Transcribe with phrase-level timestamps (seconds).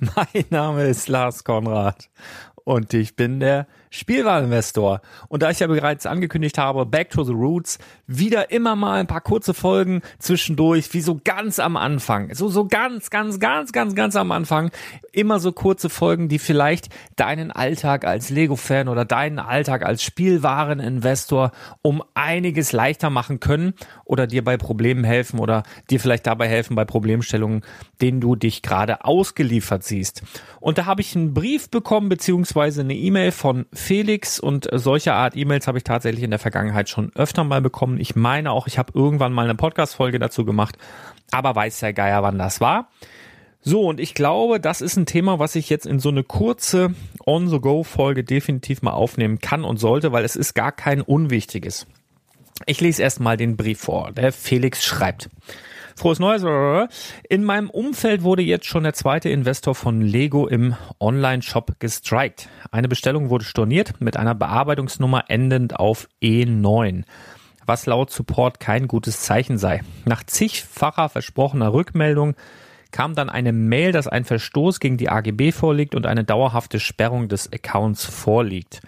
[0.00, 2.10] Mein Name ist Lars Konrad
[2.64, 5.00] und ich bin der Spielwareninvestor.
[5.28, 9.06] Und da ich ja bereits angekündigt habe, Back to the Roots, wieder immer mal ein
[9.06, 12.34] paar kurze Folgen zwischendurch, wie so ganz am Anfang.
[12.34, 14.70] So, so ganz, ganz, ganz, ganz, ganz am Anfang.
[15.12, 21.52] Immer so kurze Folgen, die vielleicht deinen Alltag als Lego-Fan oder deinen Alltag als Spielwareninvestor
[21.82, 23.74] um einiges leichter machen können
[24.04, 27.62] oder dir bei Problemen helfen oder dir vielleicht dabei helfen bei Problemstellungen,
[28.00, 30.22] denen du dich gerade ausgeliefert siehst.
[30.60, 35.36] Und da habe ich einen Brief bekommen, beziehungsweise eine E-Mail von Felix und solche Art
[35.36, 38.00] E-Mails habe ich tatsächlich in der Vergangenheit schon öfter mal bekommen.
[38.00, 40.76] Ich meine auch, ich habe irgendwann mal eine Podcast-Folge dazu gemacht,
[41.30, 42.88] aber weiß der Geier, wann das war.
[43.60, 46.94] So, und ich glaube, das ist ein Thema, was ich jetzt in so eine kurze
[47.24, 51.86] On-the-Go-Folge definitiv mal aufnehmen kann und sollte, weil es ist gar kein unwichtiges.
[52.64, 54.12] Ich lese erstmal den Brief vor.
[54.12, 55.28] Der Felix schreibt.
[55.96, 56.44] Frohes Neues.
[57.28, 62.48] In meinem Umfeld wurde jetzt schon der zweite Investor von Lego im Online-Shop gestrikt.
[62.70, 67.04] Eine Bestellung wurde storniert mit einer Bearbeitungsnummer endend auf E9
[67.66, 69.82] was laut Support kein gutes Zeichen sei.
[70.04, 72.36] Nach zigfacher versprochener Rückmeldung
[72.92, 77.28] kam dann eine Mail, dass ein Verstoß gegen die AGB vorliegt und eine dauerhafte Sperrung
[77.28, 78.80] des Accounts vorliegt.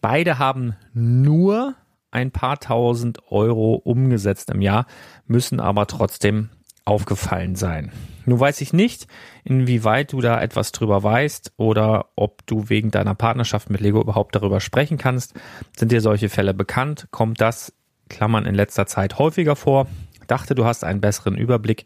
[0.00, 1.74] Beide haben nur
[2.10, 4.86] ein paar tausend Euro umgesetzt im Jahr,
[5.26, 6.50] müssen aber trotzdem
[6.84, 7.92] aufgefallen sein.
[8.24, 9.06] Nun weiß ich nicht,
[9.44, 14.34] inwieweit du da etwas drüber weißt oder ob du wegen deiner Partnerschaft mit Lego überhaupt
[14.34, 15.34] darüber sprechen kannst.
[15.76, 17.08] Sind dir solche Fälle bekannt?
[17.10, 17.72] Kommt das,
[18.08, 19.86] Klammern, in letzter Zeit häufiger vor?
[20.26, 21.84] Dachte, du hast einen besseren Überblick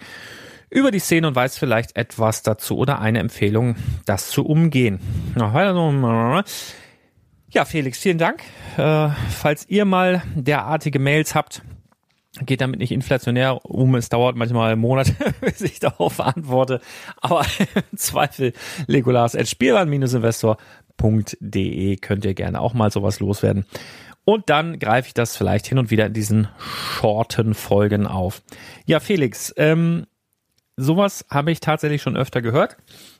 [0.68, 3.76] über die Szene und weißt vielleicht etwas dazu oder eine Empfehlung,
[4.06, 5.00] das zu umgehen.
[7.52, 8.42] Ja, Felix, vielen Dank.
[8.78, 11.60] Äh, falls ihr mal derartige Mails habt,
[12.46, 13.94] geht damit nicht inflationär um.
[13.94, 16.80] Es dauert manchmal Monate, bis ich darauf antworte.
[17.20, 17.44] Aber
[17.90, 18.54] im Zweifel
[18.86, 23.66] Legolas at spielwaren-investor.de könnt ihr gerne auch mal sowas loswerden.
[24.24, 28.40] Und dann greife ich das vielleicht hin und wieder in diesen shorten Folgen auf.
[28.86, 30.06] Ja, Felix, ähm,
[30.76, 32.76] sowas habe ich tatsächlich schon öfter gehört.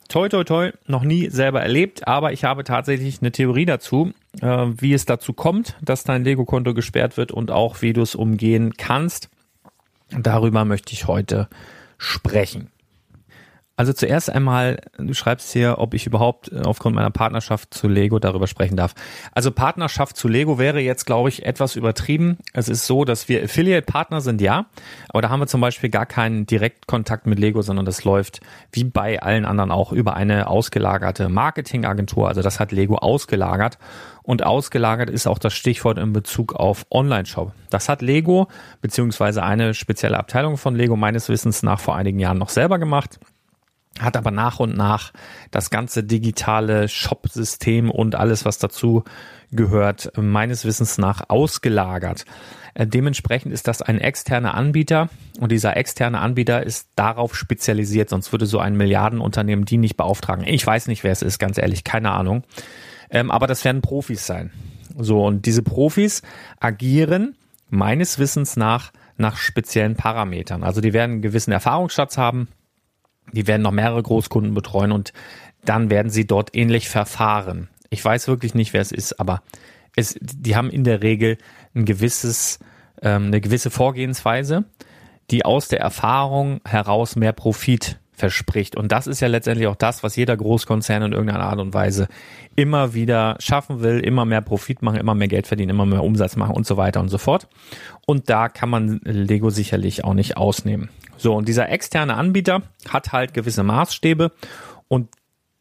[0.09, 4.67] Toi, toi, toi, noch nie selber erlebt, aber ich habe tatsächlich eine Theorie dazu, äh,
[4.77, 8.75] wie es dazu kommt, dass dein Lego-Konto gesperrt wird und auch wie du es umgehen
[8.77, 9.31] kannst.
[10.11, 11.49] Darüber möchte ich heute
[11.97, 12.71] sprechen.
[13.83, 18.21] Also zuerst einmal, du schreibst hier, ob ich überhaupt äh, aufgrund meiner Partnerschaft zu Lego
[18.21, 18.95] darüber sprechen darf.
[19.33, 22.39] Also Partnerschaft zu Lego wäre jetzt, glaube ich, etwas übertrieben.
[22.53, 24.67] Es ist so, dass wir Affiliate-Partner sind, ja,
[25.09, 28.39] aber da haben wir zum Beispiel gar keinen Direktkontakt mit Lego, sondern das läuft
[28.71, 32.29] wie bei allen anderen auch über eine ausgelagerte Marketingagentur.
[32.29, 33.79] Also das hat Lego ausgelagert
[34.23, 37.51] und ausgelagert ist auch das Stichwort in Bezug auf Online-Shop.
[37.69, 38.47] Das hat Lego
[38.81, 43.19] beziehungsweise eine spezielle Abteilung von Lego meines Wissens nach vor einigen Jahren noch selber gemacht
[44.01, 45.13] hat aber nach und nach
[45.51, 49.05] das ganze digitale Shop-System und alles, was dazu
[49.51, 52.25] gehört, meines Wissens nach ausgelagert.
[52.75, 55.09] Äh, dementsprechend ist das ein externer Anbieter
[55.39, 60.47] und dieser externe Anbieter ist darauf spezialisiert, sonst würde so ein Milliardenunternehmen die nicht beauftragen.
[60.47, 62.45] Ich weiß nicht, wer es ist, ganz ehrlich, keine Ahnung.
[63.11, 64.51] Ähm, aber das werden Profis sein.
[64.99, 66.23] So, und diese Profis
[66.61, 67.37] agieren
[67.69, 70.63] meines Wissens nach nach speziellen Parametern.
[70.63, 72.49] Also die werden einen gewissen Erfahrungsschatz haben,
[73.33, 75.13] die werden noch mehrere Großkunden betreuen und
[75.65, 77.69] dann werden sie dort ähnlich verfahren.
[77.91, 79.43] Ich weiß wirklich nicht, wer es ist, aber
[79.95, 81.39] es, die haben in der Regel
[81.75, 82.59] ein gewisses,
[83.01, 84.65] ähm, eine gewisse Vorgehensweise,
[85.31, 88.77] die aus der Erfahrung heraus mehr Profit verspricht.
[88.77, 92.09] Und das ist ja letztendlich auch das, was jeder Großkonzern in irgendeiner Art und Weise
[92.55, 96.37] immer wieder schaffen will, immer mehr Profit machen, immer mehr Geld verdienen, immer mehr Umsatz
[96.37, 97.49] machen und so weiter und so fort.
[98.07, 100.89] Und da kann man Lego sicherlich auch nicht ausnehmen.
[101.23, 104.33] So, und dieser externe Anbieter hat halt gewisse Maßstäbe
[104.89, 105.09] und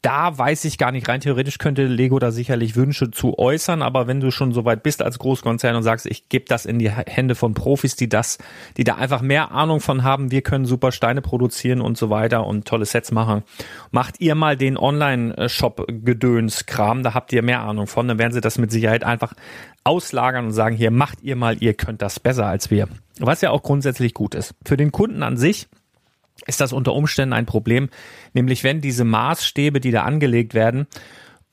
[0.01, 4.07] da weiß ich gar nicht, rein theoretisch könnte Lego da sicherlich Wünsche zu äußern, aber
[4.07, 6.89] wenn du schon so weit bist als Großkonzern und sagst, ich gebe das in die
[6.89, 8.39] Hände von Profis, die das,
[8.77, 12.47] die da einfach mehr Ahnung von haben, wir können super Steine produzieren und so weiter
[12.47, 13.43] und tolle Sets machen,
[13.91, 18.57] macht ihr mal den Online-Shop-Gedöns-Kram, da habt ihr mehr Ahnung von, dann werden sie das
[18.57, 19.35] mit Sicherheit einfach
[19.83, 22.87] auslagern und sagen, hier macht ihr mal, ihr könnt das besser als wir.
[23.19, 24.55] Was ja auch grundsätzlich gut ist.
[24.65, 25.67] Für den Kunden an sich
[26.47, 27.89] ist das unter Umständen ein Problem,
[28.33, 30.87] nämlich wenn diese Maßstäbe, die da angelegt werden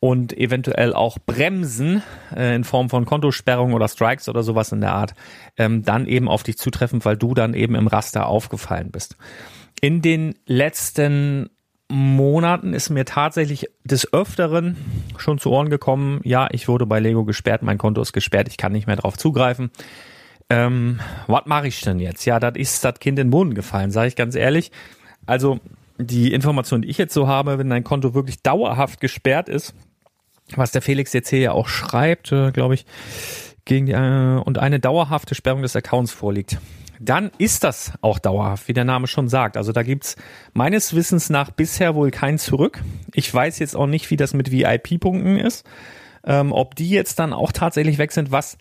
[0.01, 2.03] und eventuell auch Bremsen
[2.35, 5.15] äh, in Form von Kontosperrung oder Strikes oder sowas in der Art,
[5.57, 9.17] ähm, dann eben auf dich zutreffen, weil du dann eben im Raster aufgefallen bist.
[9.81, 11.51] In den letzten
[11.91, 14.77] Monaten ist mir tatsächlich des Öfteren
[15.17, 18.59] schon zu Ohren gekommen, ja, ich wurde bei Lego gesperrt, mein Konto ist gesperrt, ich
[18.59, 19.71] kann nicht mehr drauf zugreifen
[20.51, 22.25] ähm, was mache ich denn jetzt?
[22.25, 24.73] Ja, das ist das Kind in den Boden gefallen, sage ich ganz ehrlich.
[25.27, 25.61] Also
[25.99, 29.75] die Information, die ich jetzt so habe, wenn dein Konto wirklich dauerhaft gesperrt ist,
[30.55, 32.87] was der Felix jetzt hier ja auch schreibt, äh, glaube ich,
[33.65, 36.59] gegen die, äh, und eine dauerhafte Sperrung des Accounts vorliegt,
[37.01, 39.57] dann ist das auch dauerhaft, wie der Name schon sagt.
[39.57, 40.17] Also da gibt's
[40.53, 42.83] meines Wissens nach bisher wohl kein Zurück.
[43.13, 45.67] Ich weiß jetzt auch nicht, wie das mit VIP-Punkten ist,
[46.25, 48.59] ähm, ob die jetzt dann auch tatsächlich weg sind, was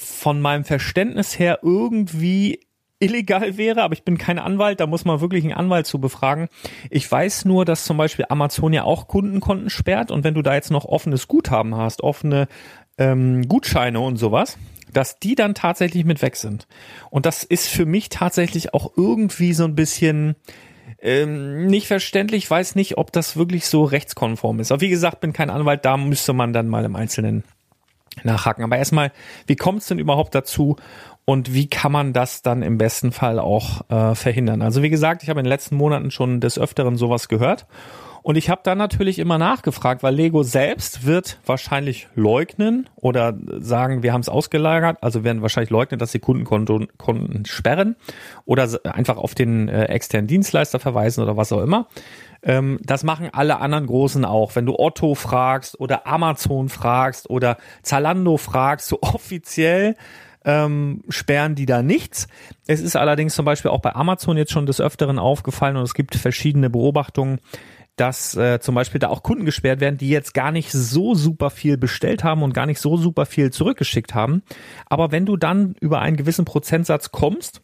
[0.00, 2.60] von meinem Verständnis her irgendwie
[3.00, 6.48] illegal wäre, aber ich bin kein Anwalt, da muss man wirklich einen Anwalt zu befragen.
[6.90, 10.54] Ich weiß nur, dass zum Beispiel Amazon ja auch Kundenkonten sperrt und wenn du da
[10.54, 12.46] jetzt noch offenes Guthaben hast, offene
[12.98, 14.58] ähm, Gutscheine und sowas,
[14.92, 16.66] dass die dann tatsächlich mit weg sind.
[17.10, 20.36] Und das ist für mich tatsächlich auch irgendwie so ein bisschen
[21.00, 24.72] ähm, nicht verständlich, weiß nicht, ob das wirklich so rechtskonform ist.
[24.72, 27.44] Aber wie gesagt, bin kein Anwalt, da müsste man dann mal im Einzelnen
[28.22, 28.64] nachhaken.
[28.64, 29.12] Aber erstmal,
[29.46, 30.76] wie kommt es denn überhaupt dazu
[31.24, 34.62] und wie kann man das dann im besten Fall auch äh, verhindern?
[34.62, 37.66] Also wie gesagt, ich habe in den letzten Monaten schon des Öfteren sowas gehört.
[38.22, 44.02] Und ich habe dann natürlich immer nachgefragt, weil Lego selbst wird wahrscheinlich leugnen oder sagen,
[44.02, 47.96] wir haben es ausgelagert, also werden wahrscheinlich leugnen, dass sie Kundenkonten Konten sperren
[48.44, 51.86] oder einfach auf den äh, externen Dienstleister verweisen oder was auch immer.
[52.42, 54.56] Ähm, das machen alle anderen Großen auch.
[54.56, 59.96] Wenn du Otto fragst oder Amazon fragst oder Zalando fragst, so offiziell
[60.44, 62.26] ähm, sperren die da nichts.
[62.66, 65.94] Es ist allerdings zum Beispiel auch bei Amazon jetzt schon des Öfteren aufgefallen und es
[65.94, 67.40] gibt verschiedene Beobachtungen,
[68.00, 71.50] dass äh, zum Beispiel da auch Kunden gesperrt werden, die jetzt gar nicht so super
[71.50, 74.42] viel bestellt haben und gar nicht so super viel zurückgeschickt haben.
[74.86, 77.60] Aber wenn du dann über einen gewissen Prozentsatz kommst,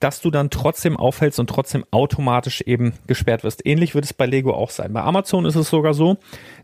[0.00, 3.64] dass du dann trotzdem auffällst und trotzdem automatisch eben gesperrt wirst.
[3.64, 4.92] Ähnlich wird es bei Lego auch sein.
[4.92, 6.18] Bei Amazon ist es sogar so,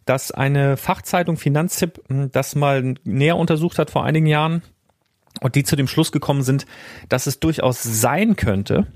[0.05, 4.62] dass eine Fachzeitung Finanztipp hm, das mal näher untersucht hat vor einigen Jahren
[5.41, 6.67] und die zu dem Schluss gekommen sind,
[7.09, 8.88] dass es durchaus sein könnte,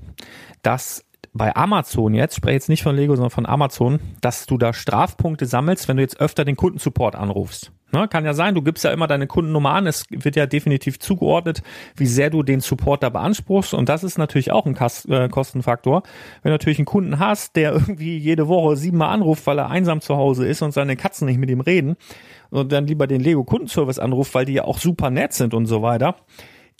[0.61, 1.06] dass
[1.37, 5.45] bei Amazon jetzt, spreche jetzt nicht von Lego, sondern von Amazon, dass du da Strafpunkte
[5.45, 7.71] sammelst, wenn du jetzt öfter den Kundensupport anrufst.
[7.93, 10.99] Ne, kann ja sein, du gibst ja immer deine Kundennummer an, es wird ja definitiv
[10.99, 11.63] zugeordnet,
[11.95, 16.03] wie sehr du den Support da beanspruchst und das ist natürlich auch ein äh, Kostenfaktor.
[16.43, 20.01] Wenn du natürlich einen Kunden hast, der irgendwie jede Woche siebenmal anruft, weil er einsam
[20.01, 21.95] zu Hause ist und seine Katzen nicht mit ihm reden
[22.49, 25.65] und dann lieber den Lego Kundenservice anruft, weil die ja auch super nett sind und
[25.65, 26.17] so weiter,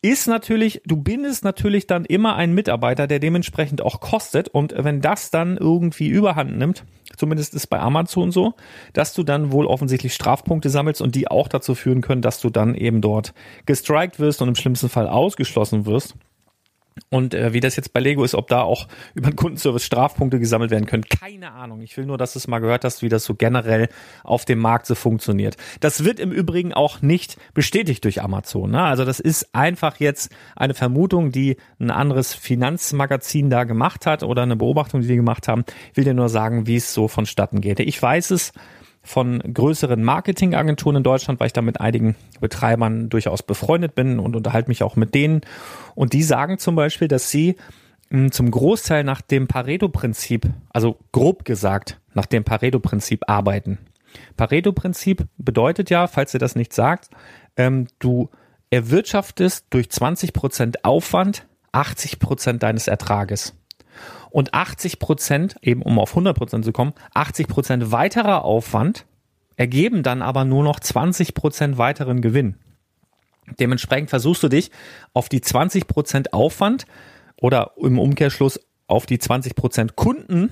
[0.02, 4.48] ist natürlich, du bindest natürlich dann immer einen Mitarbeiter, der dementsprechend auch kostet.
[4.48, 6.86] Und wenn das dann irgendwie überhand nimmt,
[7.16, 8.54] zumindest ist bei Amazon so,
[8.94, 12.50] dass du dann wohl offensichtlich Strafpunkte sammelst und die auch dazu führen können, dass du
[12.50, 13.34] dann eben dort
[13.66, 16.16] gestrikt wirst und im schlimmsten Fall ausgeschlossen wirst.
[17.10, 20.40] Und äh, wie das jetzt bei Lego ist, ob da auch über den Kundenservice Strafpunkte
[20.40, 21.82] gesammelt werden können, keine Ahnung.
[21.82, 23.90] Ich will nur, dass du es mal gehört hast, wie das so generell
[24.24, 25.58] auf dem Markt so funktioniert.
[25.80, 28.72] Das wird im Übrigen auch nicht bestätigt durch Amazon.
[28.72, 28.82] Ne?
[28.82, 34.44] Also das ist einfach jetzt eine Vermutung, die ein anderes Finanzmagazin da gemacht hat oder
[34.44, 35.64] eine Beobachtung, die die gemacht haben.
[35.92, 37.80] Ich will dir nur sagen, wie es so vonstatten geht.
[37.80, 38.52] Ich weiß es
[39.08, 44.36] von größeren Marketingagenturen in Deutschland, weil ich da mit einigen Betreibern durchaus befreundet bin und
[44.36, 45.42] unterhalte mich auch mit denen.
[45.96, 47.56] Und die sagen zum Beispiel, dass sie
[48.10, 53.80] hm, zum Großteil nach dem Pareto-Prinzip, also grob gesagt, nach dem Pareto-Prinzip arbeiten.
[54.36, 57.10] Pareto-Prinzip bedeutet ja, falls ihr das nicht sagt,
[57.56, 58.30] ähm, du
[58.70, 63.54] erwirtschaftest durch 20 Prozent Aufwand 80 Prozent deines Ertrages
[64.30, 69.06] und 80 Prozent, eben um auf 100 Prozent zu kommen, 80 Prozent weiterer Aufwand
[69.56, 72.56] ergeben dann aber nur noch 20 Prozent weiteren Gewinn.
[73.60, 74.72] Dementsprechend versuchst du dich
[75.14, 76.86] auf die 20 Prozent Aufwand
[77.42, 80.50] oder im Umkehrschluss auf die 20 Prozent Kunden,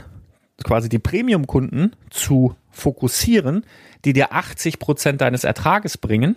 [0.64, 3.66] quasi die Premium-Kunden zu fokussieren,
[4.06, 6.36] die dir 80 Prozent deines Ertrages bringen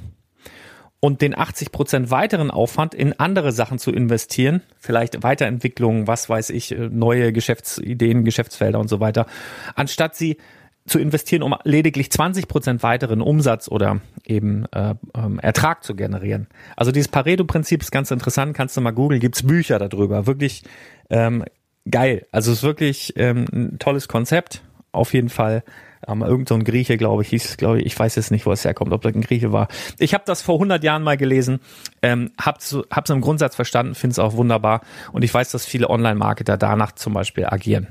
[1.00, 6.50] und den 80 Prozent weiteren Aufwand in andere Sachen zu investieren, vielleicht Weiterentwicklung, was weiß
[6.50, 9.26] ich, äh, neue Geschäftsideen, Geschäftsfelder und so weiter,
[9.74, 10.38] anstatt sie
[10.86, 16.48] zu investieren, um lediglich 20 Prozent weiteren Umsatz oder eben äh, ähm, Ertrag zu generieren.
[16.76, 20.64] Also dieses Pareto-Prinzip ist ganz interessant, kannst du mal googeln, gibt's Bücher darüber, wirklich
[21.10, 21.44] ähm,
[21.88, 22.26] geil.
[22.32, 25.62] Also es ist wirklich ähm, ein tolles Konzept, auf jeden Fall
[26.08, 28.52] ähm, irgend so ein Grieche, glaube ich, hieß, glaube ich, ich weiß jetzt nicht, wo
[28.52, 29.68] es herkommt, ob das ein Grieche war.
[29.98, 31.60] Ich habe das vor 100 Jahren mal gelesen,
[32.02, 34.80] ähm, hab's, hab's im Grundsatz verstanden, finde es auch wunderbar
[35.12, 37.88] und ich weiß, dass viele Online-Marketer danach zum Beispiel agieren.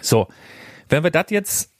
[0.00, 0.28] So,
[0.88, 1.72] wenn wir das jetzt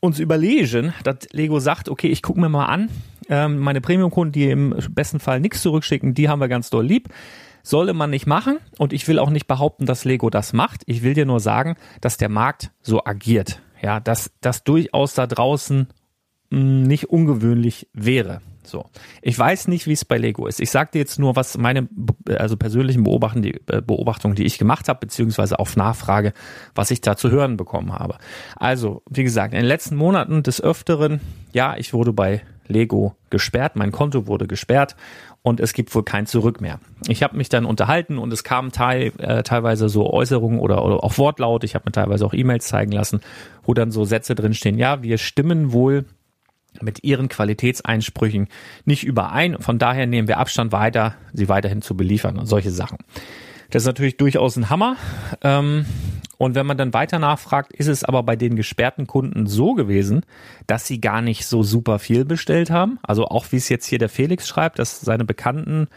[0.00, 2.90] uns überlegen, dass Lego sagt, okay, ich gucke mir mal an,
[3.28, 7.08] ähm, meine Premium-Kunden, die im besten Fall nichts zurückschicken, die haben wir ganz doll lieb
[7.64, 10.82] solle man nicht machen und ich will auch nicht behaupten, dass Lego das macht.
[10.86, 15.26] Ich will dir nur sagen, dass der Markt so agiert ja, dass das durchaus da
[15.26, 15.88] draußen
[16.50, 18.40] hm, nicht ungewöhnlich wäre.
[18.62, 18.86] So.
[19.20, 20.58] Ich weiß nicht, wie es bei Lego ist.
[20.58, 21.86] Ich sage dir jetzt nur, was meine
[22.26, 26.32] also persönlichen äh, Beobachtungen, die ich gemacht habe, beziehungsweise auf Nachfrage,
[26.74, 28.16] was ich da zu hören bekommen habe.
[28.56, 31.20] Also, wie gesagt, in den letzten Monaten des Öfteren,
[31.52, 34.96] ja, ich wurde bei Lego gesperrt, mein Konto wurde gesperrt
[35.42, 36.80] und es gibt wohl kein Zurück mehr.
[37.06, 41.04] Ich habe mich dann unterhalten und es kamen teil, äh, teilweise so Äußerungen oder, oder
[41.04, 41.64] auch Wortlaut.
[41.64, 43.20] Ich habe mir teilweise auch E-Mails zeigen lassen,
[43.62, 44.78] wo dann so Sätze drinstehen.
[44.78, 46.06] Ja, wir stimmen wohl
[46.80, 48.48] mit ihren Qualitätseinsprüchen
[48.84, 49.60] nicht überein.
[49.60, 52.98] Von daher nehmen wir Abstand weiter, sie weiterhin zu beliefern und solche Sachen.
[53.70, 54.96] Das ist natürlich durchaus ein Hammer.
[55.42, 55.86] Ähm,
[56.38, 60.24] und wenn man dann weiter nachfragt, ist es aber bei den gesperrten Kunden so gewesen,
[60.66, 62.98] dass sie gar nicht so super viel bestellt haben.
[63.02, 65.88] Also auch wie es jetzt hier der Felix schreibt, dass seine Bekannten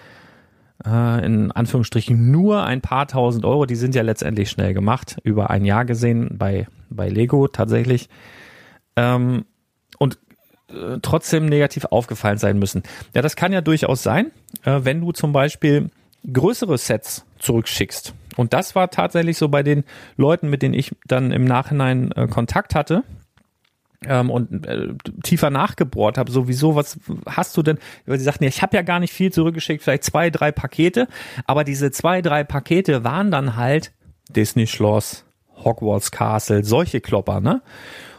[0.85, 5.49] äh, in Anführungsstrichen nur ein paar tausend Euro, die sind ja letztendlich schnell gemacht, über
[5.49, 8.09] ein Jahr gesehen bei, bei Lego tatsächlich.
[8.95, 9.45] Ähm,
[9.97, 10.19] und
[10.69, 12.83] äh, trotzdem negativ aufgefallen sein müssen.
[13.15, 14.31] Ja, das kann ja durchaus sein,
[14.63, 15.89] äh, wenn du zum Beispiel
[16.31, 18.13] größere Sets zurückschickst.
[18.37, 19.83] Und das war tatsächlich so bei den
[20.15, 23.03] Leuten, mit denen ich dann im Nachhinein äh, Kontakt hatte
[24.05, 27.79] ähm, und äh, tiefer nachgebohrt habe, sowieso, was hast du denn?
[28.05, 31.07] Weil sie sagten, ja, ich habe ja gar nicht viel zurückgeschickt, vielleicht zwei, drei Pakete,
[31.45, 33.91] aber diese zwei, drei Pakete waren dann halt
[34.29, 35.25] Disney Schloss,
[35.55, 37.61] Hogwarts Castle, solche Klopper, ne?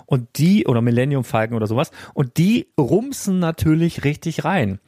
[0.07, 4.81] Und die, oder Millennium Falcon oder sowas, und die rumsen natürlich richtig rein.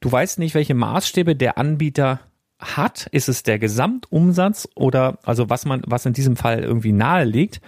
[0.00, 2.20] Du weißt nicht, welche Maßstäbe der Anbieter
[2.62, 7.24] hat, ist es der Gesamtumsatz oder also was man, was in diesem Fall irgendwie nahe
[7.24, 7.60] liegt.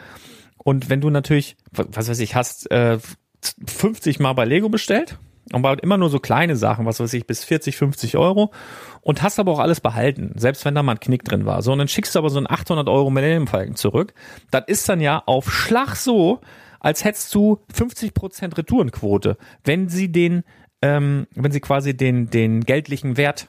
[0.58, 2.98] Und wenn du natürlich, was weiß ich, hast äh,
[3.66, 5.18] 50 Mal bei Lego bestellt
[5.52, 8.52] und baut immer nur so kleine Sachen, was weiß ich, bis 40, 50 Euro
[9.02, 11.60] und hast aber auch alles behalten, selbst wenn da mal ein Knick drin war.
[11.62, 14.14] So, und dann schickst du aber so einen 800 Euro Millennium Falcon zurück.
[14.50, 16.40] Das ist dann ja auf Schlag so,
[16.80, 20.44] als hättest du 50 Prozent Retourenquote, wenn sie den,
[20.82, 23.48] ähm, wenn sie quasi den, den geldlichen Wert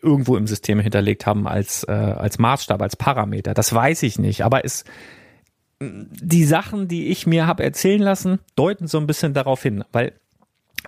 [0.00, 3.54] irgendwo im System hinterlegt haben als, äh, als Maßstab, als Parameter.
[3.54, 4.84] Das weiß ich nicht, aber es,
[5.80, 10.12] die Sachen, die ich mir habe erzählen lassen, deuten so ein bisschen darauf hin, weil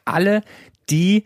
[0.04, 0.42] alle,
[0.90, 1.24] die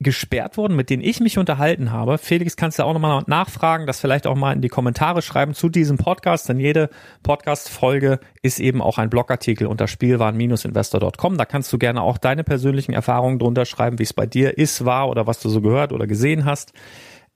[0.00, 2.18] gesperrt wurden, mit denen ich mich unterhalten habe.
[2.18, 5.68] Felix, kannst du auch nochmal nachfragen, das vielleicht auch mal in die Kommentare schreiben zu
[5.68, 6.88] diesem Podcast, denn jede
[7.24, 11.36] Podcast-Folge ist eben auch ein Blogartikel unter spielwaren-investor.com.
[11.36, 14.84] Da kannst du gerne auch deine persönlichen Erfahrungen drunter schreiben, wie es bei dir ist,
[14.84, 16.72] war oder was du so gehört oder gesehen hast.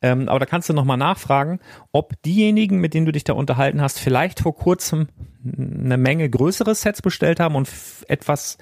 [0.01, 1.59] Ähm, aber da kannst du nochmal nachfragen,
[1.91, 5.09] ob diejenigen, mit denen du dich da unterhalten hast, vielleicht vor kurzem
[5.45, 7.69] eine Menge größere Sets bestellt haben und
[8.09, 8.59] etwas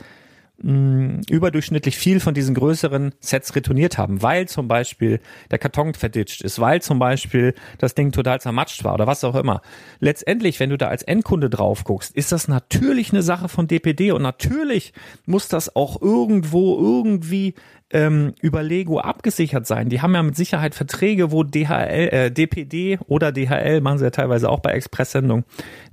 [0.62, 6.42] mh, überdurchschnittlich viel von diesen größeren Sets retourniert haben, weil zum Beispiel der Karton verditscht
[6.42, 9.62] ist, weil zum Beispiel das Ding total zermatscht war oder was auch immer.
[10.00, 14.12] Letztendlich, wenn du da als Endkunde drauf guckst, ist das natürlich eine Sache von DPD
[14.12, 14.92] und natürlich
[15.26, 17.54] muss das auch irgendwo irgendwie
[17.90, 19.88] ähm, über Lego abgesichert sein.
[19.88, 24.10] Die haben ja mit Sicherheit Verträge, wo DHL, äh, DPD oder DHL, machen sie ja
[24.10, 25.44] teilweise auch bei Expresssendungen,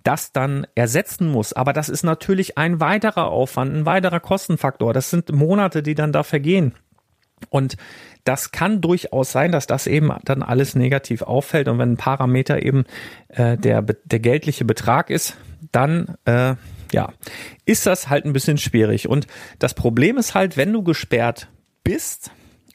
[0.03, 1.53] das dann ersetzen muss.
[1.53, 4.93] Aber das ist natürlich ein weiterer Aufwand, ein weiterer Kostenfaktor.
[4.93, 6.73] Das sind Monate, die dann da vergehen.
[7.49, 7.77] Und
[8.23, 11.67] das kann durchaus sein, dass das eben dann alles negativ auffällt.
[11.67, 12.85] Und wenn ein Parameter eben
[13.29, 15.37] äh, der, der geldliche Betrag ist,
[15.71, 16.55] dann äh,
[16.91, 17.13] ja,
[17.65, 19.07] ist das halt ein bisschen schwierig.
[19.07, 19.27] Und
[19.59, 21.47] das Problem ist halt, wenn du gesperrt
[21.87, 22.31] bist,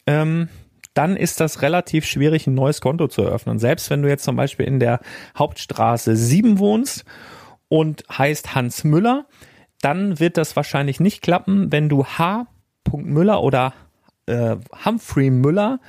[0.07, 0.49] ähm,
[0.95, 3.59] dann ist das relativ schwierig, ein neues Konto zu eröffnen.
[3.59, 5.01] Selbst wenn du jetzt zum Beispiel in der
[5.39, 7.05] Hauptstraße 7 wohnst
[7.69, 9.27] und heißt Hans Müller,
[9.81, 12.47] dann wird das wahrscheinlich nicht klappen, wenn du H.
[12.95, 13.75] Müller oder
[14.27, 15.81] äh, Humphrey Müller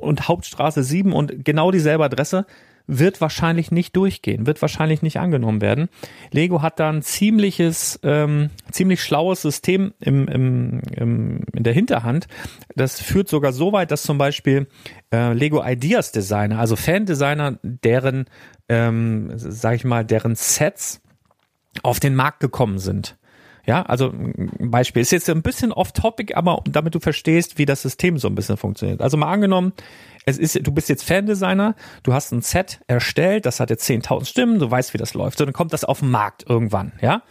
[0.00, 2.46] und Hauptstraße 7 und genau dieselbe Adresse
[2.88, 5.88] wird wahrscheinlich nicht durchgehen, wird wahrscheinlich nicht angenommen werden.
[6.32, 12.26] Lego hat da ein ziemliches, ähm, ziemlich schlaues System im, im, im, in der Hinterhand.
[12.74, 14.66] Das führt sogar so weit, dass zum Beispiel
[15.12, 18.24] äh, Lego Ideas Designer, also Fan-Designer, deren,
[18.68, 21.02] ähm, sag ich mal, deren Sets
[21.82, 23.18] auf den Markt gekommen sind.
[23.66, 27.82] Ja, also ein Beispiel ist jetzt ein bisschen off-topic, aber damit du verstehst, wie das
[27.82, 29.02] System so ein bisschen funktioniert.
[29.02, 29.74] Also mal angenommen,
[30.28, 34.26] es ist, du bist jetzt Fan-Designer, du hast ein Set erstellt, das hat jetzt 10.000
[34.26, 35.38] Stimmen, du weißt, wie das läuft.
[35.38, 37.22] So, dann kommt das auf den Markt irgendwann, ja?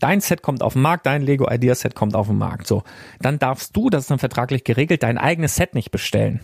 [0.00, 2.66] Dein Set kommt auf den Markt, dein Lego Idea Set kommt auf den Markt.
[2.66, 2.82] So,
[3.20, 6.40] dann darfst du, das ist dann vertraglich geregelt, dein eigenes Set nicht bestellen.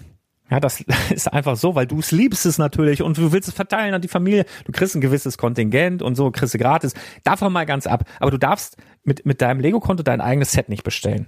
[0.51, 0.81] Ja, das
[1.11, 4.03] ist einfach so, weil du es liebst es natürlich und du willst es verteilen an
[4.03, 4.45] die Familie.
[4.65, 6.95] Du kriegst ein gewisses Kontingent und so kriegst du gratis.
[7.25, 8.05] Davon mal ganz ab.
[8.21, 11.27] Aber du darfst mit, mit deinem Lego-Konto dein eigenes Set nicht bestellen.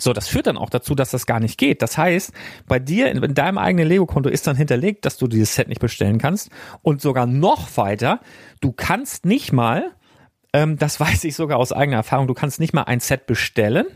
[0.00, 1.82] So, das führt dann auch dazu, dass das gar nicht geht.
[1.82, 2.32] Das heißt,
[2.66, 5.80] bei dir in, in deinem eigenen Lego-Konto ist dann hinterlegt, dass du dieses Set nicht
[5.80, 6.50] bestellen kannst.
[6.82, 8.20] Und sogar noch weiter,
[8.60, 9.90] du kannst nicht mal,
[10.52, 13.86] ähm, das weiß ich sogar aus eigener Erfahrung, du kannst nicht mal ein Set bestellen.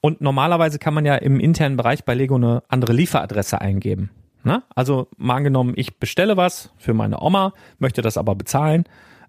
[0.00, 4.10] Und normalerweise kann man ja im internen Bereich bei Lego eine andere Lieferadresse eingeben.
[4.44, 4.62] Ne?
[4.74, 8.84] Also mal angenommen, ich bestelle was für meine Oma, möchte das aber bezahlen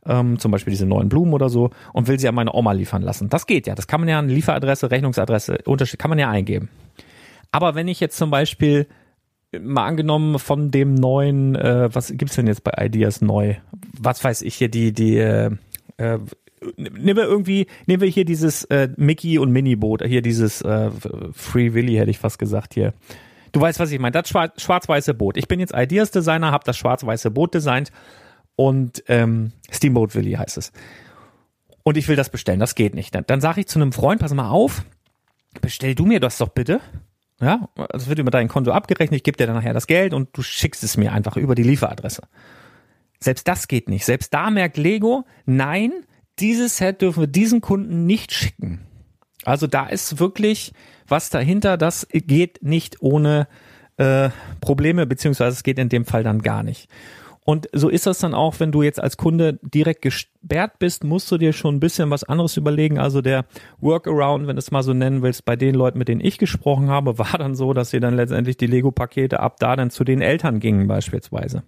[0.05, 3.01] ähm, zum Beispiel diese neuen Blumen oder so, und will sie an meine Oma liefern
[3.01, 3.29] lassen.
[3.29, 3.75] Das geht ja.
[3.75, 6.69] Das kann man ja eine Lieferadresse, Rechnungsadresse, Unterschied kann man ja eingeben.
[7.51, 8.87] Aber wenn ich jetzt zum Beispiel
[9.59, 13.55] mal angenommen von dem neuen, äh, was gibt's denn jetzt bei Ideas neu?
[13.99, 15.51] Was weiß ich hier, die, die, äh,
[15.97, 16.19] äh,
[16.77, 20.91] nehmen wir irgendwie, nehmen wir hier dieses äh, Mickey und Mini-Boot, hier dieses äh,
[21.33, 22.93] Free Willy, hätte ich fast gesagt hier.
[23.51, 24.11] Du weißt, was ich meine.
[24.11, 25.35] Das schwarz-weiße Boot.
[25.35, 27.91] Ich bin jetzt Ideas Designer, habe das schwarz-weiße Boot designt
[28.59, 30.73] und ähm, Steamboat Willy heißt es.
[31.83, 33.15] Und ich will das bestellen, das geht nicht.
[33.15, 34.83] Dann, dann sage ich zu einem Freund, pass mal auf,
[35.61, 36.81] bestell du mir das doch bitte.
[37.39, 40.35] Ja, das wird über dein Konto abgerechnet, ich gebe dir dann nachher das Geld und
[40.35, 42.23] du schickst es mir einfach über die Lieferadresse.
[43.21, 44.03] Selbst das geht nicht.
[44.03, 45.93] Selbst da merkt Lego, nein,
[46.39, 48.85] dieses Set dürfen wir diesen Kunden nicht schicken.
[49.45, 50.73] Also da ist wirklich
[51.07, 53.47] was dahinter, das geht nicht ohne
[53.95, 56.89] äh, Probleme, beziehungsweise es geht in dem Fall dann gar nicht.
[57.49, 61.31] Und so ist das dann auch, wenn du jetzt als Kunde direkt gesperrt bist, musst
[61.31, 62.99] du dir schon ein bisschen was anderes überlegen.
[62.99, 63.45] Also der
[63.79, 66.91] Workaround, wenn du es mal so nennen willst, bei den Leuten, mit denen ich gesprochen
[66.91, 70.21] habe, war dann so, dass sie dann letztendlich die Lego-Pakete ab da dann zu den
[70.21, 71.63] Eltern gingen beispielsweise.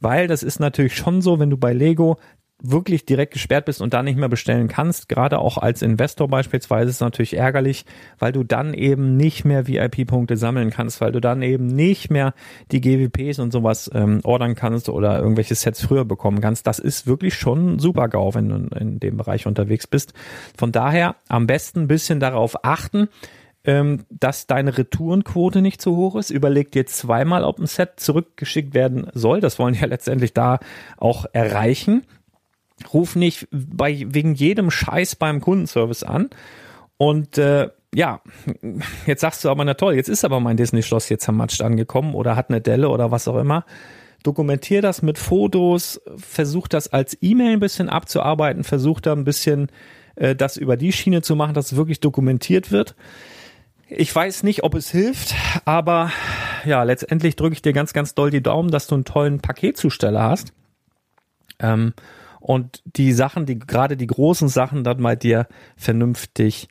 [0.00, 2.16] Weil das ist natürlich schon so, wenn du bei Lego
[2.62, 6.90] wirklich direkt gesperrt bist und dann nicht mehr bestellen kannst, gerade auch als Investor beispielsweise,
[6.90, 7.84] ist natürlich ärgerlich,
[8.18, 12.34] weil du dann eben nicht mehr VIP-Punkte sammeln kannst, weil du dann eben nicht mehr
[12.70, 16.66] die GWPs und sowas ähm, ordern kannst oder irgendwelche Sets früher bekommen kannst.
[16.66, 20.14] Das ist wirklich schon super GAU, wenn du in dem Bereich unterwegs bist.
[20.56, 23.08] Von daher am besten ein bisschen darauf achten,
[23.64, 26.30] ähm, dass deine Retourenquote nicht zu hoch ist.
[26.30, 29.40] Überleg dir zweimal, ob ein Set zurückgeschickt werden soll.
[29.40, 30.58] Das wollen ja letztendlich da
[30.96, 32.02] auch erreichen.
[32.92, 36.30] Ruf nicht bei, wegen jedem Scheiß beim Kundenservice an.
[36.96, 38.20] Und äh, ja,
[39.06, 42.36] jetzt sagst du aber, na toll, jetzt ist aber mein Disney-Schloss jetzt zermatscht angekommen oder
[42.36, 43.64] hat eine Delle oder was auch immer.
[44.22, 49.68] Dokumentier das mit Fotos, versuch das als E-Mail ein bisschen abzuarbeiten, versuch da ein bisschen
[50.16, 52.94] äh, das über die Schiene zu machen, dass es wirklich dokumentiert wird.
[53.88, 56.10] Ich weiß nicht, ob es hilft, aber
[56.64, 60.22] ja, letztendlich drücke ich dir ganz, ganz doll die Daumen, dass du einen tollen Paketzusteller
[60.22, 60.54] hast.
[61.58, 61.92] Ähm,
[62.42, 66.68] und die Sachen, die gerade die großen Sachen dann bei dir vernünftig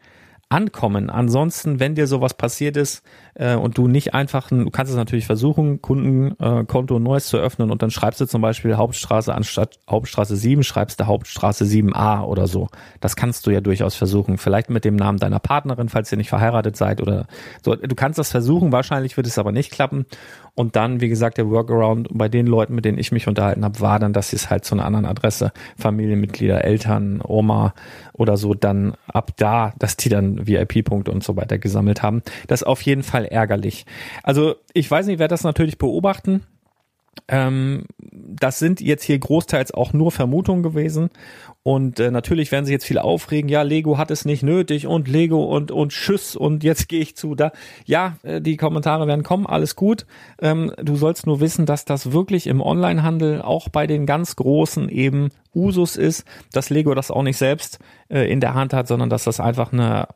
[0.51, 1.09] ankommen.
[1.09, 3.03] Ansonsten, wenn dir sowas passiert ist
[3.35, 7.71] äh, und du nicht einfach, du kannst es natürlich versuchen, Kundenkonto äh, neues zu öffnen
[7.71, 12.47] und dann schreibst du zum Beispiel Hauptstraße anstatt Hauptstraße 7, schreibst du Hauptstraße 7a oder
[12.47, 12.67] so.
[12.99, 14.37] Das kannst du ja durchaus versuchen.
[14.37, 17.27] Vielleicht mit dem Namen deiner Partnerin, falls ihr nicht verheiratet seid oder
[17.63, 17.75] so.
[17.75, 20.05] Du kannst das versuchen, wahrscheinlich wird es aber nicht klappen.
[20.53, 23.79] Und dann, wie gesagt, der Workaround bei den Leuten, mit denen ich mich unterhalten habe,
[23.79, 27.73] war dann, dass sie es halt zu einer anderen Adresse, Familienmitglieder, Eltern, Oma
[28.13, 32.21] oder so, dann ab da, dass die dann VIP-Punkte und so weiter gesammelt haben.
[32.47, 33.85] Das ist auf jeden Fall ärgerlich.
[34.23, 36.43] Also ich weiß nicht, wer das natürlich beobachten.
[37.27, 41.09] Ähm, das sind jetzt hier großteils auch nur Vermutungen gewesen
[41.63, 45.07] und äh, natürlich werden sie jetzt viel aufregen, ja, Lego hat es nicht nötig und
[45.07, 47.51] Lego und, und Tschüss und jetzt gehe ich zu da.
[47.85, 50.07] Ja, äh, die Kommentare werden kommen, alles gut.
[50.41, 54.89] Ähm, du sollst nur wissen, dass das wirklich im Onlinehandel auch bei den ganz Großen
[54.89, 57.77] eben Usus ist, dass Lego das auch nicht selbst
[58.09, 60.07] äh, in der Hand hat, sondern dass das einfach eine,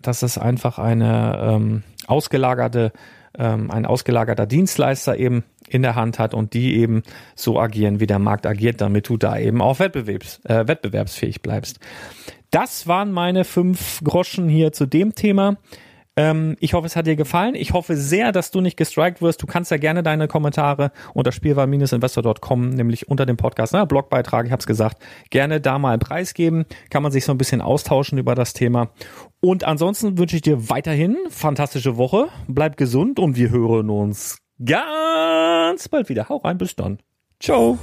[0.00, 2.92] dass das einfach eine ähm, ausgelagerte
[3.38, 7.02] ähm, ein ausgelagerter Dienstleister eben in der Hand hat und die eben
[7.34, 11.80] so agieren, wie der Markt agiert, damit du da eben auch wettbewerbs, äh, wettbewerbsfähig bleibst.
[12.50, 15.56] Das waren meine fünf Groschen hier zu dem Thema.
[16.16, 17.54] Ähm, ich hoffe, es hat dir gefallen.
[17.54, 19.42] Ich hoffe sehr, dass du nicht gestrikt wirst.
[19.42, 24.52] Du kannst ja gerne deine Kommentare unter spielwahl-investor.com, nämlich unter dem Podcast, ne, Blogbeitrag, ich
[24.52, 26.66] habe es gesagt, gerne da mal preisgeben.
[26.90, 28.90] Kann man sich so ein bisschen austauschen über das Thema.
[29.40, 32.28] Und ansonsten wünsche ich dir weiterhin fantastische Woche.
[32.46, 36.28] Bleib gesund und wir hören uns ganz bald wieder.
[36.28, 36.98] Hau rein, bis dann.
[37.40, 37.78] Ciao.